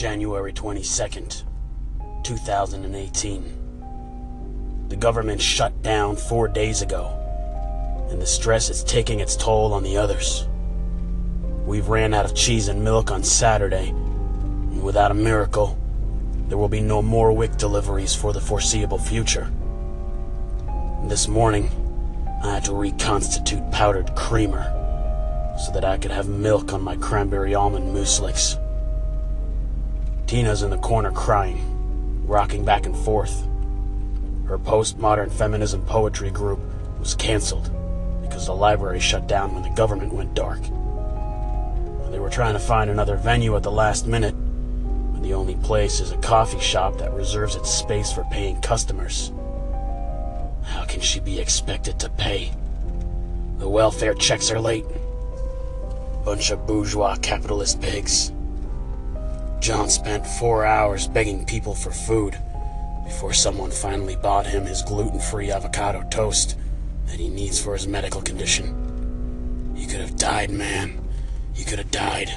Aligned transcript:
January 0.00 0.52
22nd, 0.54 1.42
2018. 2.22 4.86
The 4.88 4.96
government 4.96 5.42
shut 5.42 5.82
down 5.82 6.16
four 6.16 6.48
days 6.48 6.80
ago, 6.80 7.14
and 8.08 8.18
the 8.18 8.24
stress 8.24 8.70
is 8.70 8.82
taking 8.82 9.20
its 9.20 9.36
toll 9.36 9.74
on 9.74 9.82
the 9.82 9.98
others. 9.98 10.48
We've 11.66 11.88
ran 11.88 12.14
out 12.14 12.24
of 12.24 12.34
cheese 12.34 12.68
and 12.68 12.82
milk 12.82 13.10
on 13.10 13.22
Saturday, 13.22 13.90
and 13.90 14.82
without 14.82 15.10
a 15.10 15.14
miracle, 15.14 15.76
there 16.48 16.56
will 16.56 16.70
be 16.70 16.80
no 16.80 17.02
more 17.02 17.30
WIC 17.32 17.58
deliveries 17.58 18.14
for 18.14 18.32
the 18.32 18.40
foreseeable 18.40 18.96
future. 18.96 19.52
This 21.08 21.28
morning, 21.28 21.68
I 22.42 22.54
had 22.54 22.64
to 22.64 22.74
reconstitute 22.74 23.70
powdered 23.70 24.16
creamer 24.16 24.64
so 25.62 25.70
that 25.72 25.84
I 25.84 25.98
could 25.98 26.10
have 26.10 26.26
milk 26.26 26.72
on 26.72 26.80
my 26.80 26.96
cranberry 26.96 27.54
almond 27.54 27.94
mueslis. 27.94 28.56
Tina's 30.30 30.62
in 30.62 30.70
the 30.70 30.78
corner 30.78 31.10
crying, 31.10 31.60
rocking 32.24 32.64
back 32.64 32.86
and 32.86 32.96
forth. 32.96 33.48
Her 34.46 34.60
postmodern 34.60 35.28
feminism 35.32 35.84
poetry 35.86 36.30
group 36.30 36.60
was 37.00 37.16
canceled 37.16 37.68
because 38.22 38.46
the 38.46 38.54
library 38.54 39.00
shut 39.00 39.26
down 39.26 39.52
when 39.52 39.64
the 39.64 39.70
government 39.70 40.12
went 40.12 40.34
dark. 40.34 40.60
They 42.12 42.20
were 42.20 42.30
trying 42.30 42.52
to 42.52 42.60
find 42.60 42.88
another 42.88 43.16
venue 43.16 43.56
at 43.56 43.64
the 43.64 43.72
last 43.72 44.06
minute, 44.06 44.36
but 45.12 45.24
the 45.24 45.34
only 45.34 45.56
place 45.56 45.98
is 45.98 46.12
a 46.12 46.16
coffee 46.18 46.60
shop 46.60 46.96
that 46.98 47.12
reserves 47.12 47.56
its 47.56 47.68
space 47.68 48.12
for 48.12 48.22
paying 48.30 48.60
customers. 48.60 49.32
How 50.62 50.84
can 50.84 51.00
she 51.00 51.18
be 51.18 51.40
expected 51.40 51.98
to 51.98 52.08
pay? 52.08 52.52
The 53.58 53.68
welfare 53.68 54.14
checks 54.14 54.52
are 54.52 54.60
late. 54.60 54.86
Bunch 56.24 56.52
of 56.52 56.68
bourgeois 56.68 57.16
capitalist 57.16 57.82
pigs. 57.82 58.30
John 59.60 59.90
spent 59.90 60.26
four 60.26 60.64
hours 60.64 61.06
begging 61.06 61.44
people 61.44 61.74
for 61.74 61.90
food 61.90 62.36
before 63.04 63.34
someone 63.34 63.70
finally 63.70 64.16
bought 64.16 64.46
him 64.46 64.64
his 64.64 64.82
gluten 64.82 65.20
free 65.20 65.50
avocado 65.50 66.02
toast 66.10 66.56
that 67.06 67.20
he 67.20 67.28
needs 67.28 67.60
for 67.60 67.74
his 67.74 67.86
medical 67.86 68.22
condition. 68.22 69.74
He 69.76 69.86
could 69.86 70.00
have 70.00 70.16
died, 70.16 70.50
man. 70.50 71.06
He 71.52 71.64
could 71.64 71.78
have 71.78 71.90
died. 71.90 72.30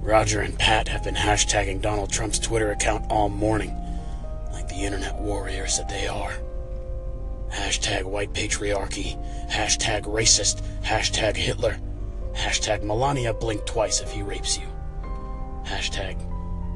Roger 0.00 0.40
and 0.40 0.56
Pat 0.58 0.86
have 0.86 1.02
been 1.02 1.16
hashtagging 1.16 1.82
Donald 1.82 2.10
Trump's 2.12 2.38
Twitter 2.38 2.70
account 2.70 3.06
all 3.10 3.28
morning, 3.28 3.74
like 4.52 4.68
the 4.68 4.84
internet 4.84 5.18
warriors 5.18 5.76
that 5.76 5.88
they 5.88 6.06
are. 6.06 6.32
Hashtag 7.50 8.04
white 8.04 8.32
patriarchy, 8.32 9.18
hashtag 9.50 10.02
racist, 10.04 10.62
hashtag 10.82 11.36
Hitler, 11.36 11.78
hashtag 12.34 12.84
Melania 12.84 13.34
blink 13.34 13.66
twice 13.66 14.00
if 14.00 14.12
he 14.12 14.22
rapes 14.22 14.56
you, 14.56 14.66
hashtag 15.64 16.16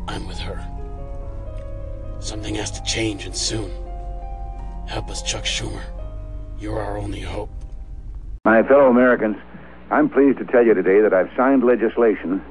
I'm 0.09 0.27
with 0.27 0.39
her. 0.39 0.63
Something 2.21 2.55
has 2.55 2.71
to 2.73 2.83
change 2.85 3.27
and 3.27 3.37
soon. 3.37 3.71
Help 4.87 5.11
us, 5.11 5.23
Chuck 5.23 5.45
Schumer. 5.45 5.83
You're 6.59 6.81
our 6.81 6.97
only 6.97 7.21
hope. 7.21 7.51
My 8.45 8.63
fellow 8.63 8.89
Americans, 8.89 9.37
I'm 9.91 10.09
pleased 10.09 10.39
to 10.39 10.45
tell 10.45 10.65
you 10.65 10.75
today 10.75 11.01
that 11.01 11.13
I've 11.13 11.31
signed 11.37 11.65
legislation 11.65 12.43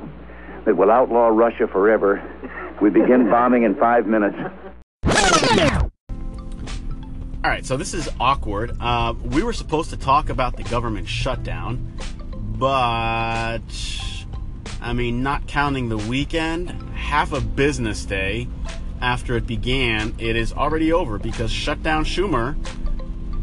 that 0.65 0.77
will 0.77 0.91
outlaw 0.91 1.27
Russia 1.27 1.67
forever. 1.67 2.21
We 2.81 2.89
begin 2.89 3.29
bombing 3.31 3.63
in 3.63 3.75
five 3.75 4.05
minutes. 4.07 4.37
All 7.43 7.49
right, 7.49 7.65
so 7.65 7.75
this 7.75 7.93
is 7.93 8.09
awkward. 8.19 8.75
Uh, 8.79 9.13
we 9.21 9.43
were 9.43 9.53
supposed 9.53 9.89
to 9.89 9.97
talk 9.97 10.29
about 10.29 10.55
the 10.55 10.63
government 10.63 11.07
shutdown, 11.07 11.93
but 12.57 13.59
I 14.83 14.91
mean, 14.91 15.23
not 15.23 15.47
counting 15.47 15.87
the 15.87 15.97
weekend, 15.97 16.69
half 16.93 17.31
a 17.31 17.39
business 17.39 18.03
day 18.03 18.49
after 19.01 19.37
it 19.37 19.47
began, 19.47 20.13
it 20.19 20.35
is 20.35 20.51
already 20.51 20.91
over 20.91 21.17
because 21.17 21.51
Shutdown 21.51 22.03
Schumer 22.03 22.55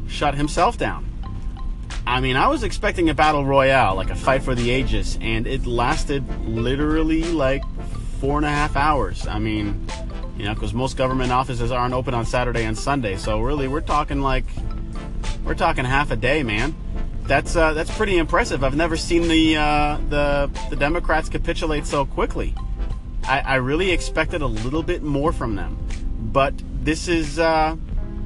shut 0.07 0.35
himself 0.35 0.77
down. 0.77 1.07
I 2.07 2.21
mean, 2.21 2.37
I 2.37 2.49
was 2.49 2.63
expecting 2.63 3.09
a 3.09 3.15
battle 3.15 3.45
royale, 3.45 3.95
like 3.95 4.11
a 4.11 4.15
fight 4.15 4.43
for 4.43 4.55
the 4.55 4.71
ages, 4.71 5.19
and 5.21 5.47
it 5.47 5.67
lasted 5.67 6.25
literally 6.47 7.25
like 7.25 7.63
four 8.21 8.37
and 8.37 8.45
a 8.45 8.51
half 8.51 8.77
hours. 8.77 9.27
I 9.27 9.39
mean, 9.39 9.87
you 10.37 10.45
know, 10.45 10.55
because 10.55 10.75
most 10.75 10.97
government 10.97 11.33
offices 11.33 11.71
aren't 11.71 11.95
open 11.95 12.13
on 12.13 12.27
Saturday 12.27 12.65
and 12.65 12.77
Sunday, 12.77 13.17
so 13.17 13.41
really, 13.41 13.69
we're 13.69 13.81
talking 13.81 14.21
like 14.21 14.45
we're 15.45 15.55
talking 15.55 15.85
half 15.85 16.11
a 16.11 16.17
day, 16.17 16.43
man. 16.43 16.75
That's 17.31 17.55
uh, 17.55 17.75
that's 17.75 17.97
pretty 17.97 18.19
impressive. 18.19 18.65
I've 18.65 18.75
never 18.75 18.97
seen 18.97 19.29
the 19.29 19.57
uh, 19.57 19.99
the 20.09 20.51
the 20.69 20.75
Democrats 20.75 21.29
capitulate 21.29 21.87
so 21.87 22.05
quickly. 22.05 22.57
I, 23.23 23.39
I 23.39 23.55
really 23.55 23.93
expected 23.93 24.43
a 24.43 24.49
little 24.49 24.83
bit 24.83 25.05
more 25.05 25.31
from 25.31 25.55
them, 25.55 25.79
but 26.33 26.55
this 26.83 27.07
is 27.07 27.39
uh, 27.39 27.77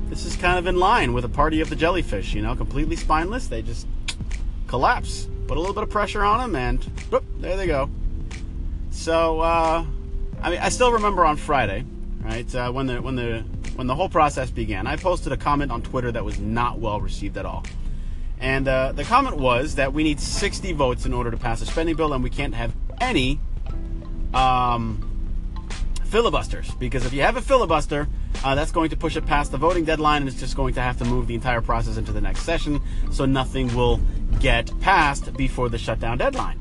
this 0.09 0.25
is 0.25 0.37
kind 0.37 0.59
of 0.59 0.67
in 0.67 0.77
line 0.77 1.13
with 1.13 1.27
a 1.27 1.29
party 1.29 1.61
of 1.61 1.69
the 1.69 1.77
jellyfish. 1.77 2.33
You 2.33 2.41
know, 2.41 2.57
completely 2.57 2.97
spineless. 2.97 3.47
They 3.47 3.61
just 3.61 3.87
collapse. 4.69 5.29
Put 5.49 5.59
a 5.59 5.61
little 5.61 5.75
bit 5.75 5.83
of 5.83 5.91
pressure 5.91 6.25
on 6.25 6.39
them, 6.39 6.57
and 6.57 6.83
whoop, 7.11 7.25
there 7.41 7.59
they 7.59 7.67
go. 7.67 7.91
So, 8.91 9.41
uh, 9.41 9.85
I 10.41 10.49
mean, 10.49 10.61
I 10.61 10.71
still 10.71 10.93
remember 10.93 11.27
on 11.27 11.37
Friday, 11.37 11.85
right, 12.23 12.55
uh, 12.55 12.73
when 12.73 12.87
the 12.87 13.03
when 13.03 13.17
the 13.17 13.45
when 13.77 13.87
the 13.87 13.95
whole 13.95 14.09
process 14.09 14.49
began. 14.49 14.87
I 14.87 14.97
posted 14.97 15.31
a 15.31 15.37
comment 15.37 15.71
on 15.71 15.83
Twitter 15.83 16.11
that 16.11 16.25
was 16.25 16.39
not 16.39 16.79
well 16.79 17.03
received 17.03 17.37
at 17.37 17.45
all. 17.45 17.67
And 18.45 18.69
uh, 18.69 18.93
the 18.93 19.05
comment 19.05 19.39
was 19.39 19.77
that 19.77 19.95
we 19.95 20.05
need 20.05 20.21
60 20.21 20.75
votes 20.75 21.07
in 21.07 21.15
order 21.15 21.31
to 21.31 21.37
pass 21.39 21.63
a 21.63 21.67
spending 21.67 21.97
bill, 21.97 22.13
and 22.13 22.23
we 22.23 22.29
can't 22.29 22.55
have 22.55 22.75
any 23.01 23.41
um, 24.35 25.01
filibusters 26.05 26.71
because 26.75 27.07
if 27.07 27.15
you 27.15 27.23
have 27.23 27.39
a 27.39 27.41
filibuster, 27.41 28.07
uh, 28.45 28.55
that's 28.55 28.71
going 28.71 28.91
to 28.91 28.99
push 28.99 29.17
it 29.17 29.25
past 29.25 29.51
the 29.51 29.57
voting 29.57 29.87
deadline, 29.87 30.21
and 30.21 30.29
it's 30.29 30.39
just 30.39 30.57
going 30.57 30.75
to 30.75 30.83
have 30.83 30.99
to 30.99 31.07
move 31.07 31.27
the 31.27 31.35
entire 31.35 31.63
process 31.63 31.97
into 31.97 32.13
the 32.13 32.21
next 32.21 32.43
session, 32.43 32.83
so 33.11 33.25
nothing 33.25 33.75
will 33.75 33.99
get 34.41 34.79
passed 34.81 35.35
before 35.39 35.71
the 35.71 35.79
shutdown 35.79 36.19
deadline. 36.19 36.61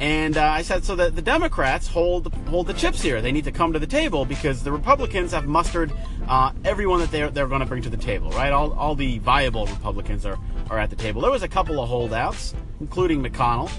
And 0.00 0.36
uh, 0.36 0.44
I 0.44 0.60
said, 0.60 0.84
so 0.84 0.94
that 0.96 1.16
the 1.16 1.22
Democrats 1.22 1.88
hold 1.88 2.32
hold 2.48 2.66
the 2.66 2.74
chips 2.74 3.00
here. 3.00 3.20
They 3.20 3.32
need 3.32 3.44
to 3.44 3.52
come 3.52 3.72
to 3.72 3.78
the 3.78 3.86
table 3.86 4.24
because 4.24 4.62
the 4.62 4.70
Republicans 4.70 5.32
have 5.32 5.46
mustered 5.46 5.90
uh, 6.28 6.52
everyone 6.64 7.00
that 7.00 7.10
they're 7.10 7.30
they're 7.30 7.48
going 7.48 7.60
to 7.60 7.66
bring 7.66 7.82
to 7.82 7.90
the 7.90 7.96
table, 7.96 8.30
right? 8.30 8.52
All, 8.52 8.72
all 8.74 8.94
the 8.94 9.18
viable 9.18 9.66
Republicans 9.66 10.24
are 10.24 10.38
are 10.70 10.78
at 10.78 10.90
the 10.90 10.96
table. 10.96 11.20
There 11.20 11.30
was 11.30 11.42
a 11.42 11.48
couple 11.48 11.80
of 11.80 11.88
holdouts, 11.88 12.54
including 12.80 13.22
McConnell, 13.22 13.70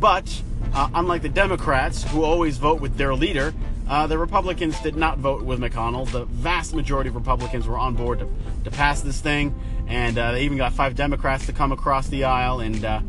but 0.00 0.42
uh, 0.74 0.88
unlike 0.94 1.22
the 1.22 1.28
Democrats, 1.28 2.02
who 2.04 2.24
always 2.24 2.58
vote 2.58 2.80
with 2.80 2.96
their 2.96 3.14
leader, 3.14 3.54
uh, 3.88 4.06
the 4.06 4.16
Republicans 4.16 4.80
did 4.80 4.96
not 4.96 5.18
vote 5.18 5.42
with 5.42 5.60
McConnell. 5.60 6.10
The 6.10 6.24
vast 6.24 6.74
majority 6.74 7.08
of 7.08 7.14
Republicans 7.14 7.66
were 7.66 7.78
on 7.78 7.94
board 7.94 8.20
to, 8.20 8.28
to 8.64 8.70
pass 8.70 9.02
this 9.02 9.20
thing, 9.20 9.54
and 9.86 10.16
uh, 10.16 10.32
they 10.32 10.44
even 10.44 10.56
got 10.56 10.72
five 10.72 10.94
Democrats 10.94 11.46
to 11.46 11.52
come 11.52 11.72
across 11.72 12.08
the 12.08 12.24
aisle, 12.24 12.60
and 12.60 12.84
uh, 12.84 13.00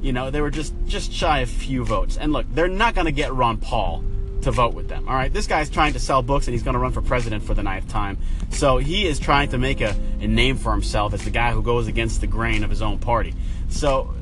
you 0.00 0.12
know 0.12 0.30
they 0.30 0.40
were 0.40 0.50
just 0.50 0.74
just 0.86 1.12
shy 1.12 1.40
of 1.40 1.48
few 1.48 1.84
votes. 1.84 2.16
And 2.16 2.32
look, 2.32 2.46
they're 2.52 2.68
not 2.68 2.94
going 2.94 3.06
to 3.06 3.12
get 3.12 3.32
Ron 3.32 3.56
Paul 3.58 4.04
to 4.42 4.50
vote 4.50 4.74
with 4.74 4.88
them. 4.88 5.08
All 5.08 5.14
right, 5.14 5.32
this 5.32 5.46
guy's 5.46 5.70
trying 5.70 5.92
to 5.94 6.00
sell 6.00 6.22
books, 6.22 6.46
and 6.46 6.54
he's 6.54 6.62
going 6.62 6.74
to 6.74 6.80
run 6.80 6.92
for 6.92 7.02
president 7.02 7.42
for 7.42 7.54
the 7.54 7.62
ninth 7.62 7.88
time. 7.88 8.18
So 8.50 8.78
he 8.78 9.06
is 9.06 9.18
trying 9.18 9.50
to 9.50 9.58
make 9.58 9.80
a, 9.80 9.96
a 10.20 10.26
name 10.26 10.56
for 10.56 10.72
himself 10.72 11.14
as 11.14 11.24
the 11.24 11.30
guy 11.30 11.52
who 11.52 11.62
goes 11.62 11.86
against 11.86 12.20
the 12.20 12.26
grain 12.26 12.64
of 12.64 12.70
his 12.70 12.82
own 12.82 12.98
party. 12.98 13.34
So 13.68 14.14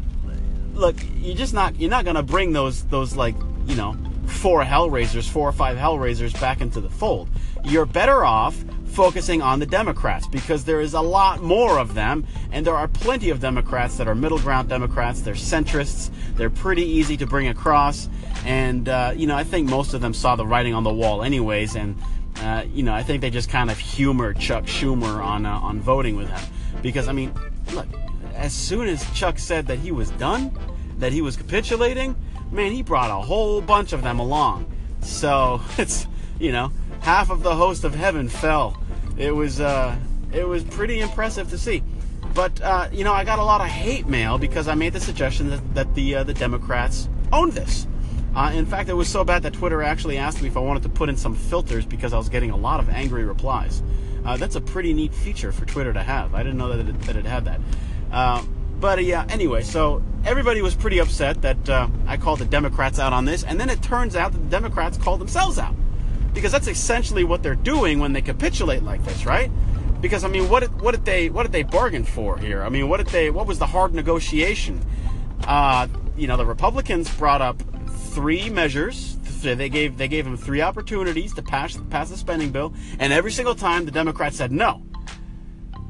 look, 0.75 0.97
you're 1.16 1.37
just 1.37 1.54
not 1.54 1.77
you're 1.77 1.91
not 1.91 2.04
going 2.04 2.16
to 2.16 2.22
bring 2.22 2.53
those 2.53 2.84
those 2.84 3.16
like 3.16 3.34
you 3.66 3.75
know 3.75 3.97
four 4.27 4.65
Hellraisers, 4.65 5.28
four 5.28 5.49
or 5.49 5.53
five 5.53 5.77
Hellraisers 5.77 6.38
back 6.41 6.60
into 6.60 6.81
the 6.81 6.91
fold. 6.91 7.28
You're 7.65 7.87
better 7.87 8.25
off 8.25 8.62
focusing 8.87 9.43
on 9.43 9.59
the 9.59 9.67
Democrats 9.67 10.27
because 10.27 10.65
there 10.65 10.81
is 10.81 10.95
a 10.95 11.01
lot 11.01 11.43
more 11.43 11.79
of 11.79 11.95
them, 11.95 12.27
and 12.51 12.67
there 12.67 12.75
are 12.75 12.89
plenty 12.89 13.31
of 13.31 13.41
Democrats 13.41 13.97
that 13.99 14.09
are 14.09 14.15
middle 14.15 14.39
ground 14.39 14.69
Democrats. 14.69 15.21
They're 15.21 15.35
centrists. 15.35 16.11
They're 16.37 16.51
pretty 16.51 16.85
easy 16.85 17.17
to 17.19 17.27
bring 17.27 17.49
across, 17.49 18.09
and 18.45 18.89
uh, 18.89 19.13
you 19.17 19.27
know 19.27 19.37
I 19.37 19.45
think 19.45 19.69
most 19.69 19.95
of 19.95 20.01
them 20.01 20.15
saw 20.15 20.37
the 20.37 20.47
writing 20.47 20.75
on 20.75 20.84
the 20.84 20.93
wall 20.93 21.22
anyways, 21.22 21.77
and 21.77 21.97
uh, 22.41 22.65
you 22.72 22.83
know 22.83 22.95
I 22.95 23.03
think 23.03 23.21
they 23.21 23.31
just 23.31 23.49
kind 23.49 23.71
of 23.71 23.78
humored 23.78 24.39
Chuck 24.39 24.65
Schumer 24.65 25.22
on 25.22 25.47
uh, 25.47 25.51
on 25.51 25.81
voting 25.81 26.16
with 26.16 26.28
him 26.28 26.53
because 26.83 27.09
I 27.09 27.13
mean, 27.13 27.33
look, 27.72 27.87
as 28.34 28.53
soon 28.53 28.89
as 28.89 29.09
Chuck 29.13 29.39
said 29.39 29.66
that 29.66 29.78
he 29.78 29.93
was 29.93 30.10
done, 30.13 30.57
that 30.99 31.13
he 31.13 31.22
was 31.22 31.37
capitulating 31.37 32.16
man, 32.51 32.72
he 32.72 32.83
brought 32.83 33.10
a 33.10 33.22
whole 33.22 33.60
bunch 33.60 33.93
of 33.93 34.03
them 34.03 34.19
along. 34.19 34.71
So 35.01 35.60
it's 35.78 36.07
you 36.39 36.53
know 36.53 36.72
half 37.01 37.31
of 37.31 37.43
the 37.43 37.55
host 37.55 37.84
of 37.84 37.95
heaven 37.95 38.28
fell. 38.28 38.81
It 39.16 39.34
was 39.34 39.60
uh, 39.60 39.97
it 40.33 40.47
was 40.47 40.65
pretty 40.65 41.01
impressive 41.01 41.51
to 41.51 41.59
see. 41.59 41.83
But 42.34 42.60
uh, 42.60 42.89
you 42.92 43.04
know, 43.04 43.15
I 43.15 43.24
got 43.24 43.39
a 43.39 43.45
lot 43.45 43.60
of 43.60 43.68
hate 43.68 44.07
mail 44.07 44.36
because 44.39 44.68
I 44.68 44.74
made 44.74 44.92
the 44.92 45.01
suggestion 45.01 45.48
that, 45.51 45.74
that 45.74 45.95
the 45.95 46.16
uh, 46.16 46.24
the 46.24 46.34
Democrats 46.34 47.09
own 47.33 47.51
this. 47.51 47.86
Uh, 48.34 48.53
in 48.54 48.66
fact, 48.66 48.91
it 48.91 48.92
was 48.92 49.09
so 49.09 49.24
bad 49.24 49.42
that 49.45 49.54
Twitter 49.54 49.83
actually 49.83 50.18
asked 50.18 50.42
me 50.42 50.48
if 50.48 50.57
I 50.59 50.60
wanted 50.60 50.83
to 50.83 50.91
put 50.91 51.09
in 51.09 51.16
some 51.16 51.34
filters 51.34 51.86
because 51.86 52.13
I 52.13 52.18
was 52.18 52.28
getting 52.28 52.51
a 52.51 52.57
lot 52.57 52.80
of 52.80 52.91
angry 52.91 53.24
replies. 53.24 53.83
Uh, 54.27 54.36
that's 54.36 54.57
a 54.57 54.60
pretty 54.60 54.92
neat 54.92 55.15
feature 55.15 55.53
for 55.53 55.65
Twitter 55.65 55.95
to 55.95 56.03
have. 56.03 56.34
I 56.34 56.42
didn't 56.42 56.59
know 56.59 56.77
that 56.77 56.86
it, 56.86 57.01
that 57.03 57.16
it 57.16 57.24
had 57.24 57.47
that. 57.47 57.60
Uh, 58.12 58.45
but 58.78 58.98
uh, 58.98 59.03
yeah, 59.03 59.24
anyway, 59.30 59.62
so 59.62 60.03
everybody 60.27 60.60
was 60.60 60.74
pretty 60.74 60.98
upset 60.98 61.41
that 61.41 61.71
I 62.07 62.19
called 62.19 62.41
the 62.41 62.45
Democrats 62.45 62.98
out 62.98 63.15
on 63.15 63.24
this, 63.24 63.45
and 63.45 63.59
then 63.59 63.71
it 63.71 63.80
turns 63.80 64.15
out 64.15 64.33
that 64.33 64.39
the 64.39 64.51
Democrats 64.51 64.98
called 64.98 65.21
themselves 65.21 65.59
out. 65.59 65.74
Because 66.36 66.53
that's 66.53 66.68
essentially 66.68 67.24
what 67.24 67.42
they're 67.42 67.54
doing 67.54 67.98
when 67.98 68.12
they 68.12 68.21
capitulate 68.21 68.83
like 68.83 69.03
this, 69.06 69.24
right? 69.24 69.50
Because 70.03 70.22
I 70.22 70.28
mean, 70.28 70.50
what 70.50 70.60
did, 70.60 70.83
what 70.83 70.92
did 70.92 71.06
they 71.06 71.30
what 71.30 71.44
did 71.44 71.53
they 71.53 71.62
bargain 71.62 72.04
for 72.04 72.36
here? 72.36 72.62
I 72.62 72.68
mean, 72.68 72.91
what 72.91 72.98
did 72.98 73.06
they 73.06 73.30
what 73.30 73.47
was 73.47 73.59
the 73.59 73.66
hard 73.66 73.94
negotiation? 73.94 74.84
Uh, 75.48 75.88
you 76.15 76.27
know, 76.27 76.36
the 76.36 76.44
Republicans 76.44 77.09
brought 77.16 77.41
up 77.41 77.62
three 78.10 78.50
measures. 78.50 79.16
They 79.41 79.71
gave 79.71 79.97
they 79.97 80.09
gave 80.09 80.27
them 80.27 80.36
three 80.36 80.60
opportunities 80.60 81.33
to 81.36 81.42
pass 81.42 81.78
pass 81.88 82.10
the 82.10 82.18
spending 82.18 82.50
bill, 82.50 82.74
and 82.98 83.15
every 83.15 83.33
single 83.33 83.54
time 83.54 83.86
the 83.86 83.91
Democrats 83.91 84.36
said 84.36 84.53
no. 84.53 84.83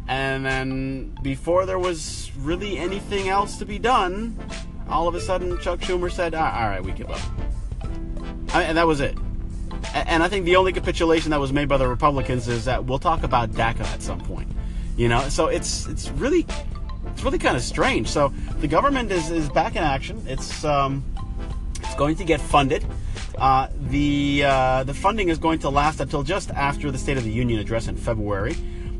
And 0.07 0.47
then 0.47 1.19
before 1.23 1.67
there 1.67 1.81
was 1.81 2.31
really 2.39 2.79
anything 2.79 3.29
else 3.29 3.57
to 3.57 3.67
be 3.67 3.81
done, 3.81 4.39
all 4.89 5.09
of 5.09 5.17
a 5.17 5.21
sudden 5.21 5.59
Chuck 5.59 5.81
Schumer 5.81 6.13
said, 6.13 6.37
ah, 6.37 6.63
"All 6.63 6.69
right, 6.69 6.85
we 6.85 6.93
give 6.93 7.11
up," 7.11 7.21
and 8.55 8.79
that 8.79 8.87
was 8.87 9.01
it. 9.01 9.19
And 10.07 10.23
I 10.23 10.29
think 10.29 10.45
the 10.45 10.57
only 10.57 10.73
capitulation 10.73 11.31
that 11.31 11.41
was 11.41 11.53
made 11.53 11.69
by 11.69 11.79
the 11.79 11.89
Republicans 11.89 12.49
is 12.49 12.67
that 12.67 12.85
we'll 12.85 12.99
talk 12.99 13.23
about 13.23 13.53
DACA 13.53 13.81
at 13.81 14.03
some 14.03 14.21
point. 14.21 14.49
You 14.97 15.09
know, 15.09 15.29
so 15.29 15.47
it's 15.47 15.87
it's 15.87 16.11
really 16.11 16.47
it's 17.13 17.23
really 17.23 17.39
kind 17.39 17.57
of 17.57 17.63
strange. 17.63 18.09
So 18.09 18.33
the 18.61 18.69
government 18.69 19.11
is, 19.11 19.31
is 19.31 19.49
back 19.49 19.77
in 19.77 19.83
action. 19.83 20.23
It's 20.27 20.65
um, 20.65 21.05
it's 21.81 21.95
going 21.95 22.17
to 22.17 22.25
get 22.25 22.41
funded. 22.41 22.85
Uh, 23.39 23.69
the 23.89 24.43
uh, 24.45 24.85
the 24.85 24.95
funding 24.95 25.29
is 25.29 25.39
going 25.39 25.59
to 25.61 25.71
last 25.71 26.01
until 26.01 26.23
just 26.23 26.51
after 26.51 26.91
the 26.91 26.99
State 26.99 27.17
of 27.17 27.25
the 27.25 27.33
Union 27.33 27.59
address 27.59 27.89
in 27.89 27.97
February. 27.97 28.57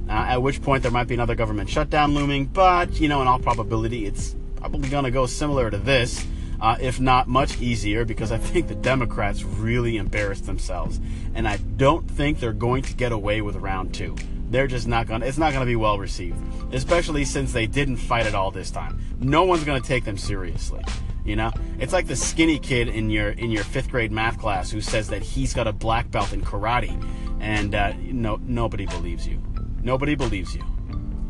Uh, 0.09 0.13
at 0.13 0.43
which 0.43 0.63
point 0.63 0.83
there 0.83 0.93
might 0.93 1.09
be 1.09 1.15
another 1.15 1.35
government 1.35 1.69
shutdown 1.69 2.15
looming, 2.15 2.47
but 2.47 3.01
you 3.01 3.09
know, 3.09 3.21
in 3.23 3.29
all 3.29 3.41
probability, 3.41 4.07
it's 4.07 4.37
probably 4.57 4.89
going 4.89 5.05
to 5.05 5.11
go 5.11 5.27
similar 5.27 5.69
to 5.71 5.79
this, 5.79 6.25
uh, 6.61 6.77
if 6.81 7.01
not 7.01 7.29
much 7.29 7.61
easier, 7.61 8.05
because 8.05 8.33
I 8.33 8.39
think 8.39 8.69
the 8.69 8.75
Democrats 8.75 9.43
really 9.43 9.97
embarrassed 9.97 10.47
themselves, 10.47 11.01
and 11.35 11.47
I 11.47 11.57
don't 11.57 12.11
think 12.11 12.41
they're 12.41 12.53
going 12.53 12.83
to 12.83 12.95
get 12.95 13.13
away 13.13 13.43
with 13.43 13.57
round 13.57 13.95
two. 13.95 14.17
They're 14.49 14.67
just 14.67 14.87
not 14.87 15.07
going. 15.07 15.21
to 15.21 15.27
It's 15.27 15.39
not 15.39 15.53
going 15.53 15.61
to 15.61 15.67
be 15.67 15.77
well 15.77 15.99
received, 15.99 16.39
especially 16.73 17.25
since 17.25 17.53
they 17.53 17.67
didn't 17.67 17.97
fight 17.97 18.27
it 18.27 18.35
all 18.35 18.51
this 18.51 18.71
time. 18.71 19.01
No 19.19 19.45
one's 19.45 19.65
going 19.65 19.81
to 19.81 19.87
take 19.87 20.05
them 20.05 20.17
seriously. 20.17 20.83
You 21.25 21.35
know, 21.35 21.51
it's 21.81 21.93
like 21.93 22.07
the 22.07 22.15
skinny 22.15 22.61
kid 22.61 22.87
in 22.87 23.11
your 23.11 23.31
in 23.31 23.51
your 23.51 23.65
fifth 23.65 23.91
grade 23.91 24.13
math 24.13 24.39
class 24.39 24.71
who 24.71 24.81
says 24.81 25.09
that 25.09 25.23
he's 25.23 25.53
got 25.53 25.67
a 25.67 25.73
black 25.73 26.11
belt 26.11 26.33
in 26.33 26.41
karate, 26.41 26.97
and 27.41 27.75
uh, 27.75 27.93
no 28.01 28.39
nobody 28.41 28.87
believes 28.87 29.27
you. 29.27 29.43
Nobody 29.83 30.15
believes 30.15 30.55
you. 30.55 30.63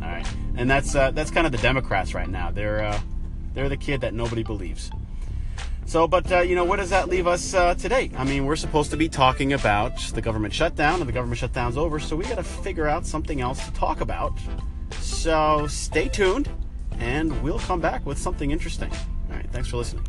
All 0.02 0.08
right, 0.08 0.26
and 0.56 0.70
that's 0.70 0.94
uh, 0.94 1.12
that's 1.12 1.30
kind 1.30 1.46
of 1.46 1.52
the 1.52 1.58
Democrats 1.58 2.12
right 2.12 2.28
now. 2.28 2.50
They're 2.50 2.84
uh, 2.84 3.00
they're 3.54 3.70
the 3.70 3.78
kid 3.78 4.02
that 4.02 4.12
nobody 4.12 4.42
believes. 4.42 4.90
So, 5.86 6.08
but 6.08 6.30
uh, 6.32 6.40
you 6.40 6.56
know, 6.56 6.64
where 6.64 6.76
does 6.76 6.90
that 6.90 7.08
leave 7.08 7.28
us 7.28 7.54
uh, 7.54 7.74
today? 7.76 8.10
I 8.16 8.24
mean, 8.24 8.44
we're 8.44 8.56
supposed 8.56 8.90
to 8.90 8.96
be 8.96 9.08
talking 9.08 9.52
about 9.52 9.96
the 9.98 10.20
government 10.20 10.52
shutdown, 10.52 10.98
and 11.00 11.08
the 11.08 11.12
government 11.12 11.38
shutdown's 11.38 11.76
over, 11.76 12.00
so 12.00 12.16
we 12.16 12.24
got 12.24 12.34
to 12.34 12.42
figure 12.42 12.88
out 12.88 13.06
something 13.06 13.40
else 13.40 13.64
to 13.64 13.72
talk 13.72 14.00
about. 14.00 14.36
So, 15.00 15.68
stay 15.68 16.08
tuned, 16.08 16.50
and 16.98 17.40
we'll 17.40 17.60
come 17.60 17.80
back 17.80 18.04
with 18.04 18.18
something 18.18 18.50
interesting. 18.50 18.90
All 19.30 19.36
right, 19.36 19.48
thanks 19.52 19.68
for 19.68 19.76
listening. 19.76 20.04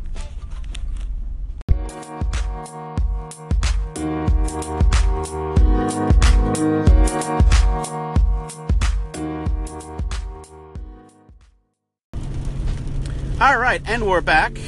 All 13.40 13.58
right, 13.58 13.80
and 13.86 14.04
we're 14.04 14.20
back. 14.20 14.58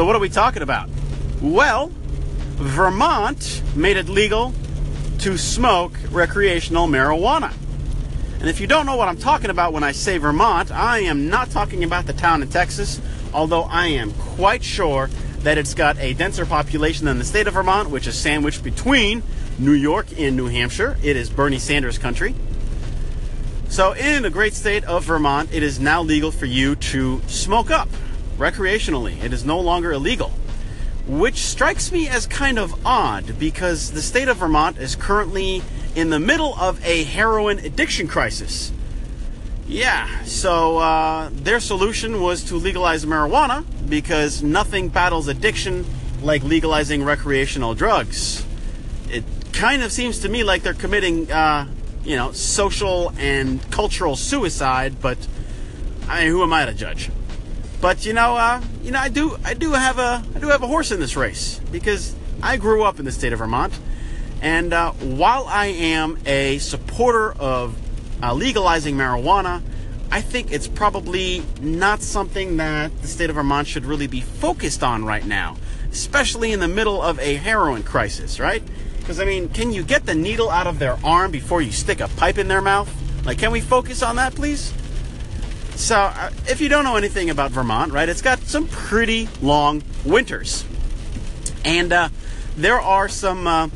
So, 0.00 0.06
what 0.06 0.16
are 0.16 0.20
we 0.20 0.30
talking 0.30 0.62
about? 0.62 0.88
Well, 1.42 1.92
Vermont 2.56 3.62
made 3.76 3.98
it 3.98 4.08
legal 4.08 4.54
to 5.18 5.36
smoke 5.36 5.92
recreational 6.10 6.86
marijuana. 6.86 7.52
And 8.40 8.48
if 8.48 8.62
you 8.62 8.66
don't 8.66 8.86
know 8.86 8.96
what 8.96 9.08
I'm 9.08 9.18
talking 9.18 9.50
about 9.50 9.74
when 9.74 9.84
I 9.84 9.92
say 9.92 10.16
Vermont, 10.16 10.70
I 10.70 11.00
am 11.00 11.28
not 11.28 11.50
talking 11.50 11.84
about 11.84 12.06
the 12.06 12.14
town 12.14 12.40
in 12.40 12.48
Texas, 12.48 12.98
although 13.34 13.64
I 13.64 13.88
am 13.88 14.12
quite 14.12 14.64
sure 14.64 15.10
that 15.40 15.58
it's 15.58 15.74
got 15.74 15.98
a 15.98 16.14
denser 16.14 16.46
population 16.46 17.04
than 17.04 17.18
the 17.18 17.24
state 17.24 17.46
of 17.46 17.52
Vermont, 17.52 17.90
which 17.90 18.06
is 18.06 18.18
sandwiched 18.18 18.64
between 18.64 19.22
New 19.58 19.72
York 19.72 20.06
and 20.18 20.34
New 20.34 20.46
Hampshire. 20.46 20.96
It 21.02 21.14
is 21.14 21.28
Bernie 21.28 21.58
Sanders 21.58 21.98
country. 21.98 22.34
So, 23.68 23.92
in 23.92 24.22
the 24.22 24.30
great 24.30 24.54
state 24.54 24.82
of 24.84 25.04
Vermont, 25.04 25.52
it 25.52 25.62
is 25.62 25.78
now 25.78 26.00
legal 26.00 26.30
for 26.30 26.46
you 26.46 26.74
to 26.76 27.20
smoke 27.26 27.70
up 27.70 27.90
recreationally. 28.40 29.22
It 29.22 29.32
is 29.32 29.44
no 29.44 29.60
longer 29.60 29.92
illegal, 29.92 30.30
which 31.06 31.36
strikes 31.36 31.92
me 31.92 32.08
as 32.08 32.26
kind 32.26 32.58
of 32.58 32.74
odd 32.84 33.38
because 33.38 33.92
the 33.92 34.02
state 34.02 34.26
of 34.26 34.38
Vermont 34.38 34.78
is 34.78 34.96
currently 34.96 35.62
in 35.94 36.10
the 36.10 36.18
middle 36.18 36.54
of 36.54 36.84
a 36.84 37.04
heroin 37.04 37.58
addiction 37.60 38.08
crisis. 38.08 38.72
Yeah, 39.68 40.24
so 40.24 40.78
uh, 40.78 41.28
their 41.32 41.60
solution 41.60 42.20
was 42.20 42.42
to 42.44 42.56
legalize 42.56 43.04
marijuana 43.04 43.64
because 43.88 44.42
nothing 44.42 44.88
battles 44.88 45.28
addiction 45.28 45.84
like 46.22 46.42
legalizing 46.42 47.04
recreational 47.04 47.74
drugs. 47.74 48.44
It 49.10 49.24
kind 49.52 49.82
of 49.82 49.92
seems 49.92 50.18
to 50.20 50.28
me 50.28 50.42
like 50.42 50.62
they're 50.62 50.74
committing 50.74 51.30
uh, 51.30 51.68
you 52.04 52.16
know, 52.16 52.32
social 52.32 53.12
and 53.18 53.68
cultural 53.70 54.16
suicide, 54.16 55.00
but 55.00 55.18
I 56.08 56.22
mean, 56.22 56.30
who 56.30 56.42
am 56.42 56.52
I 56.52 56.64
to 56.64 56.74
judge? 56.74 57.10
But 57.80 58.04
you 58.04 58.12
know, 58.12 58.36
uh, 58.36 58.62
you 58.82 58.90
know, 58.90 58.98
I 58.98 59.08
do, 59.08 59.36
I 59.44 59.54
do 59.54 59.72
have 59.72 59.98
a, 59.98 60.22
I 60.34 60.38
do 60.38 60.48
have 60.48 60.62
a 60.62 60.66
horse 60.66 60.90
in 60.90 61.00
this 61.00 61.16
race 61.16 61.60
because 61.72 62.14
I 62.42 62.56
grew 62.56 62.82
up 62.82 62.98
in 62.98 63.04
the 63.04 63.12
state 63.12 63.32
of 63.32 63.38
Vermont, 63.38 63.78
and 64.42 64.72
uh, 64.72 64.92
while 64.92 65.46
I 65.46 65.66
am 65.66 66.18
a 66.26 66.58
supporter 66.58 67.32
of 67.32 67.76
uh, 68.22 68.34
legalizing 68.34 68.96
marijuana, 68.96 69.62
I 70.10 70.20
think 70.20 70.52
it's 70.52 70.66
probably 70.66 71.42
not 71.60 72.02
something 72.02 72.56
that 72.56 72.90
the 73.00 73.08
state 73.08 73.30
of 73.30 73.36
Vermont 73.36 73.68
should 73.68 73.84
really 73.84 74.08
be 74.08 74.20
focused 74.20 74.82
on 74.82 75.04
right 75.04 75.24
now, 75.24 75.56
especially 75.92 76.52
in 76.52 76.60
the 76.60 76.68
middle 76.68 77.00
of 77.00 77.18
a 77.20 77.36
heroin 77.36 77.82
crisis, 77.82 78.40
right? 78.40 78.62
Because, 78.98 79.20
I 79.20 79.24
mean, 79.24 79.48
can 79.48 79.72
you 79.72 79.84
get 79.84 80.06
the 80.06 80.14
needle 80.14 80.50
out 80.50 80.66
of 80.66 80.78
their 80.78 80.98
arm 81.04 81.30
before 81.30 81.62
you 81.62 81.70
stick 81.70 82.00
a 82.00 82.08
pipe 82.08 82.38
in 82.38 82.48
their 82.48 82.60
mouth? 82.60 82.92
Like, 83.24 83.38
can 83.38 83.52
we 83.52 83.60
focus 83.60 84.02
on 84.02 84.16
that, 84.16 84.34
please? 84.34 84.72
So, 85.80 85.96
uh, 85.96 86.30
if 86.46 86.60
you 86.60 86.68
don't 86.68 86.84
know 86.84 86.96
anything 86.96 87.30
about 87.30 87.52
Vermont, 87.52 87.90
right, 87.90 88.06
it's 88.06 88.20
got 88.20 88.38
some 88.40 88.68
pretty 88.68 89.30
long 89.40 89.82
winters. 90.04 90.66
And 91.64 91.90
uh, 91.90 92.10
there 92.54 92.78
are 92.78 93.08
some 93.08 93.46
uh, 93.46 93.68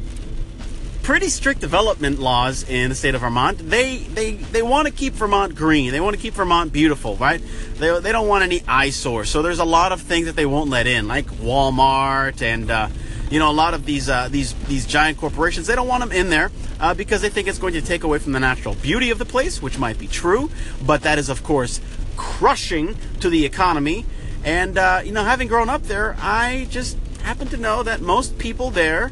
pretty 1.03 1.29
strict 1.31 1.63
development 1.63 2.21
laws 2.21 2.69
in 2.69 2.91
the 2.91 2.95
state 2.95 3.15
of 3.15 3.23
Vermont. 3.23 3.59
They 3.59 3.97
they 3.99 4.35
they 4.35 4.61
want 4.61 4.87
to 4.87 4.93
keep 4.93 5.15
Vermont 5.15 5.55
green. 5.55 5.93
They 5.93 6.01
want 6.01 6.15
to 6.15 6.21
keep 6.21 6.35
Vermont 6.35 6.75
beautiful, 6.75 7.17
right? 7.17 7.41
They, 7.77 7.99
they 7.99 8.13
don't 8.13 8.29
want 8.29 8.45
any 8.45 8.63
eyesores. 8.69 9.31
So 9.31 9.41
there's 9.41 9.59
a 9.59 9.65
lot 9.65 9.91
of 9.91 10.03
things 10.03 10.27
that 10.27 10.37
they 10.37 10.47
won't 10.47 10.69
let 10.69 10.87
in, 10.87 11.09
like 11.09 11.27
Walmart 11.27 12.43
and 12.43 12.71
uh, 12.71 12.89
you 13.35 13.41
know, 13.41 13.51
a 13.51 13.53
lot 13.53 13.75
of 13.75 13.85
these 13.85 14.09
uh, 14.09 14.29
these 14.31 14.55
these 14.69 14.87
giant 14.87 15.19
corporations 15.19 15.67
they 15.67 15.75
don't 15.75 15.89
want 15.89 16.03
them 16.03 16.13
in 16.13 16.31
there 16.31 16.53
uh, 16.79 16.95
because 16.95 17.21
they 17.21 17.29
think 17.29 17.49
it's 17.49 17.59
going 17.59 17.75
to 17.75 17.83
take 17.83 18.05
away 18.05 18.21
from 18.21 18.31
the 18.31 18.39
natural 18.39 18.77
beauty 18.77 19.11
of 19.11 19.19
the 19.19 19.25
place, 19.25 19.61
which 19.61 19.77
might 19.77 19.99
be 19.99 20.07
true, 20.07 20.53
but 20.87 21.03
that 21.03 21.19
is 21.19 21.29
of 21.29 21.43
course 21.43 21.81
crushing 22.17 22.97
to 23.19 23.29
the 23.29 23.45
economy. 23.45 24.07
And 24.45 24.79
uh, 24.79 25.01
you 25.05 25.11
know, 25.11 25.25
having 25.25 25.49
grown 25.49 25.69
up 25.69 25.83
there, 25.83 26.15
I 26.21 26.69
just 26.71 26.97
happen 27.25 27.49
to 27.49 27.57
know 27.57 27.83
that 27.83 28.01
most 28.01 28.39
people 28.39 28.71
there 28.71 29.11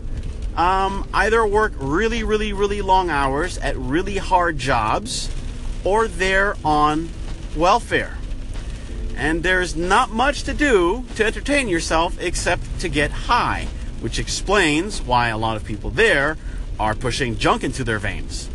um, 0.56 1.08
either 1.12 1.44
work 1.44 1.72
really, 1.76 2.22
really, 2.22 2.52
really 2.52 2.80
long 2.80 3.10
hours 3.10 3.58
at 3.58 3.76
really 3.76 4.18
hard 4.18 4.56
jobs, 4.56 5.30
or 5.82 6.06
they're 6.06 6.54
on 6.64 7.08
welfare. 7.56 8.18
And 9.16 9.42
there's 9.42 9.74
not 9.74 10.12
much 10.12 10.44
to 10.44 10.54
do 10.54 11.06
to 11.16 11.24
entertain 11.24 11.66
yourself 11.66 12.16
except 12.20 12.78
to 12.78 12.88
get 12.88 13.10
high 13.10 13.66
which 14.02 14.18
explains 14.18 15.00
why 15.00 15.28
a 15.28 15.38
lot 15.38 15.56
of 15.56 15.64
people 15.64 15.90
there 15.90 16.36
are 16.78 16.94
pushing 16.94 17.36
junk 17.36 17.64
into 17.64 17.84
their 17.84 17.98
veins. 17.98 18.50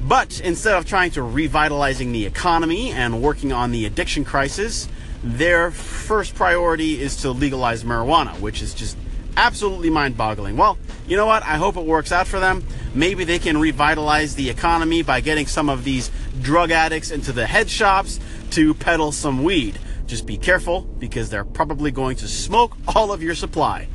But 0.00 0.40
instead 0.40 0.74
of 0.74 0.84
trying 0.84 1.12
to 1.12 1.22
revitalizing 1.22 2.12
the 2.12 2.26
economy 2.26 2.92
and 2.92 3.22
working 3.22 3.52
on 3.52 3.72
the 3.72 3.86
addiction 3.86 4.24
crisis, 4.24 4.88
their 5.22 5.70
first 5.70 6.34
priority 6.34 7.00
is 7.00 7.16
to 7.18 7.30
legalize 7.30 7.82
marijuana, 7.82 8.38
which 8.40 8.62
is 8.62 8.74
just 8.74 8.96
absolutely 9.36 9.90
mind 9.90 10.16
boggling. 10.16 10.56
Well, 10.56 10.78
you 11.08 11.16
know 11.16 11.26
what? 11.26 11.42
I 11.42 11.56
hope 11.56 11.76
it 11.76 11.84
works 11.84 12.12
out 12.12 12.26
for 12.26 12.40
them. 12.40 12.64
Maybe 12.94 13.24
they 13.24 13.38
can 13.38 13.58
revitalize 13.58 14.34
the 14.34 14.48
economy 14.48 15.02
by 15.02 15.20
getting 15.20 15.46
some 15.46 15.68
of 15.68 15.84
these 15.84 16.10
drug 16.40 16.70
addicts 16.70 17.10
into 17.10 17.32
the 17.32 17.46
head 17.46 17.68
shops 17.68 18.20
to 18.52 18.74
peddle 18.74 19.12
some 19.12 19.42
weed. 19.42 19.78
Just 20.06 20.26
be 20.26 20.36
careful 20.36 20.82
because 20.82 21.30
they're 21.30 21.44
probably 21.44 21.90
going 21.90 22.16
to 22.18 22.28
smoke 22.28 22.76
all 22.94 23.12
of 23.12 23.22
your 23.22 23.34
supply. 23.34 23.88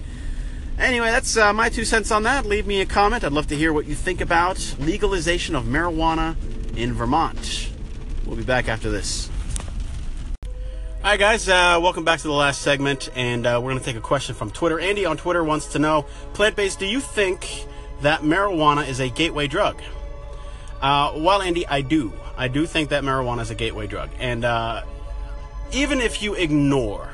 Anyway, 0.81 1.11
that's 1.11 1.37
uh, 1.37 1.53
my 1.53 1.69
two 1.69 1.85
cents 1.85 2.11
on 2.11 2.23
that. 2.23 2.45
Leave 2.45 2.65
me 2.65 2.81
a 2.81 2.85
comment. 2.85 3.23
I'd 3.23 3.31
love 3.31 3.47
to 3.47 3.55
hear 3.55 3.71
what 3.71 3.85
you 3.85 3.93
think 3.93 4.19
about 4.19 4.75
legalization 4.79 5.55
of 5.55 5.65
marijuana 5.65 6.35
in 6.75 6.93
Vermont. 6.93 7.69
We'll 8.25 8.35
be 8.35 8.43
back 8.43 8.67
after 8.67 8.89
this. 8.89 9.29
Hi, 11.03 11.17
guys. 11.17 11.47
Uh, 11.47 11.79
welcome 11.81 12.03
back 12.03 12.19
to 12.19 12.27
the 12.27 12.33
last 12.33 12.63
segment, 12.63 13.09
and 13.15 13.45
uh, 13.45 13.59
we're 13.61 13.69
going 13.69 13.79
to 13.79 13.85
take 13.85 13.95
a 13.95 14.01
question 14.01 14.33
from 14.33 14.49
Twitter. 14.49 14.79
Andy 14.79 15.05
on 15.05 15.17
Twitter 15.17 15.43
wants 15.43 15.67
to 15.67 15.79
know 15.79 16.07
plant 16.33 16.55
based, 16.55 16.79
do 16.79 16.87
you 16.87 16.99
think 16.99 17.67
that 18.01 18.21
marijuana 18.21 18.87
is 18.87 18.99
a 18.99 19.09
gateway 19.09 19.47
drug. 19.47 19.79
Uh, 20.81 21.13
well, 21.15 21.41
Andy, 21.41 21.65
I 21.67 21.81
do. 21.81 22.11
I 22.35 22.47
do 22.47 22.65
think 22.65 22.89
that 22.89 23.03
marijuana 23.03 23.41
is 23.41 23.51
a 23.51 23.55
gateway 23.55 23.87
drug. 23.87 24.09
And 24.19 24.43
uh, 24.43 24.83
even 25.71 26.01
if 26.01 26.23
you 26.23 26.33
ignore 26.33 27.10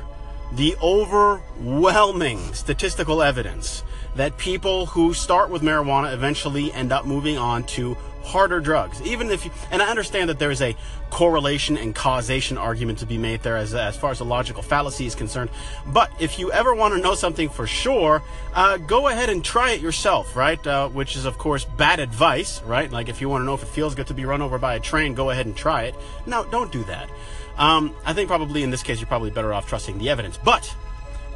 the 0.54 0.75
overwhelming 0.82 2.54
statistical 2.54 3.22
evidence 3.22 3.84
that 4.16 4.38
people 4.38 4.88
who 4.88 5.13
start 5.13 5.50
with 5.50 5.62
marijuana 5.62 6.13
eventually 6.13 6.72
end 6.74 6.92
up 6.92 7.06
moving 7.06 7.38
on 7.38 7.63
to 7.63 7.96
harder 8.24 8.60
drugs. 8.60 9.01
Even 9.04 9.30
if 9.30 9.46
you, 9.46 9.51
and 9.72 9.82
I 9.82 9.89
understand 9.89 10.30
that 10.30 10.38
there 10.38 10.51
is 10.51 10.62
a 10.62 10.75
correlation 11.10 11.77
and 11.77 11.96
causation 11.96 12.58
argument 12.58 13.00
to 13.00 13.06
be 13.06 13.18
made 13.18 13.42
there 13.42 13.56
as, 13.56 13.74
as 13.74 13.96
far 13.96 14.12
as 14.12 14.18
the 14.18 14.25
logical 14.25 14.62
fallacy 14.62 15.06
is 15.06 15.16
concerned. 15.16 15.50
But 15.88 16.12
if 16.20 16.38
you 16.38 16.51
ever 16.51 16.75
want 16.75 16.94
to 16.94 17.00
know 17.00 17.16
something 17.16 17.48
for 17.48 17.66
sure, 17.66 18.22
uh, 18.54 18.77
go 18.77 19.08
ahead 19.08 19.30
and 19.30 19.44
try 19.44 19.72
it 19.72 19.82
yourself, 19.82 20.36
right? 20.36 20.66
Uh, 20.68 20.89
which 20.89 21.16
is, 21.16 21.25
of 21.25 21.38
course, 21.38 21.63
bad 21.63 22.00
advice, 22.00 22.62
right? 22.63 22.92
Like 22.92 23.08
if 23.08 23.22
you 23.22 23.30
want 23.30 23.44
to 23.44 23.46
know 23.46 23.54
if 23.54 23.63
it 23.63 23.70
feels 23.70 23.96
good 23.96 24.08
to 24.08 24.13
be 24.13 24.25
run 24.25 24.42
over 24.42 24.58
by 24.60 24.75
a 24.75 24.80
train, 24.80 25.13
go 25.13 25.30
ahead 25.30 25.46
and 25.46 25.56
try 25.56 25.84
it. 25.84 25.96
No, 26.25 26.44
don't 26.46 26.72
do 26.72 26.84
that. 26.86 27.10
Um, 27.58 27.96
I 28.06 28.14
think 28.14 28.28
probably 28.28 28.64
in 28.64 28.70
this 28.70 28.84
case, 28.84 29.00
you're 29.00 29.08
probably 29.08 29.32
better 29.32 29.54
off 29.54 29.68
trusting 29.68 29.98
the 29.98 30.10
evidence. 30.10 30.38
But 30.38 30.74